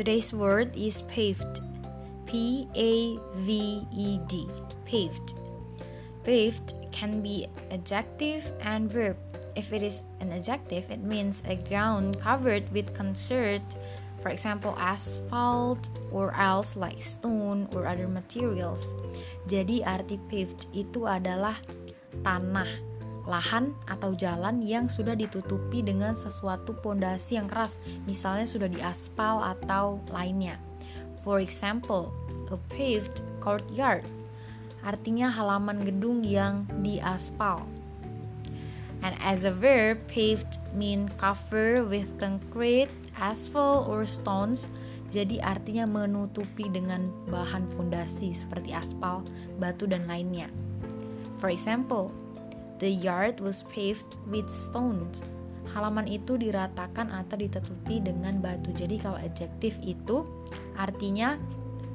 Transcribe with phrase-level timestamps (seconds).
[0.00, 1.60] Today's word is paved.
[2.24, 4.48] P A V E D.
[4.88, 5.36] Paved.
[6.24, 9.20] Paved can be adjective and verb.
[9.60, 13.60] If it is an adjective, it means a ground covered with concert,
[14.24, 18.96] for example, asphalt or else like stone or other materials.
[19.52, 21.60] Jadi arti paved itu adalah
[22.24, 22.72] tanah,
[23.28, 30.00] lahan atau jalan yang sudah ditutupi dengan sesuatu pondasi yang keras, misalnya sudah diaspal atau
[30.08, 30.56] lainnya.
[31.20, 32.14] For example,
[32.50, 34.02] a paved courtyard
[34.82, 37.64] artinya halaman gedung yang diaspal.
[39.00, 44.68] And as a verb, paved mean cover with concrete, asphalt, or stones.
[45.08, 49.24] Jadi artinya menutupi dengan bahan fondasi seperti aspal,
[49.56, 50.52] batu, dan lainnya.
[51.40, 52.12] For example,
[52.80, 55.20] the yard was paved with stones.
[55.70, 58.74] Halaman itu diratakan atau ditutupi dengan batu.
[58.74, 60.26] Jadi kalau adjektif itu
[60.74, 61.38] artinya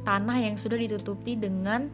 [0.08, 1.92] tanah yang sudah ditutupi dengan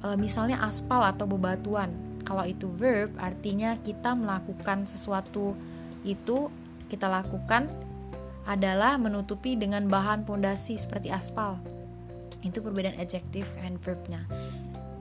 [0.00, 1.92] e, misalnya aspal atau bebatuan.
[2.24, 5.52] Kalau itu verb artinya kita melakukan sesuatu
[6.06, 6.48] itu
[6.88, 7.68] kita lakukan
[8.46, 11.58] adalah menutupi dengan bahan pondasi seperti aspal.
[12.46, 14.22] Itu perbedaan adjektif and verbnya.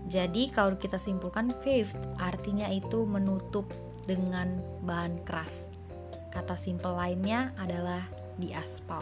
[0.05, 3.65] Jadi kalau kita simpulkan fifth artinya itu menutup
[4.05, 5.65] dengan bahan keras.
[6.29, 8.05] Kata simple lainnya adalah
[8.37, 9.01] di diaspal.